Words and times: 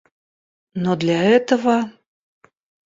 Но 0.73 0.95
для 0.95 1.21
этого... 1.23 1.91